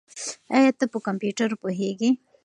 ایا 0.55 0.71
ته 0.79 0.85
په 0.91 0.97
کمپیوټر 1.07 1.49
پوهېږې؟ 1.61 2.09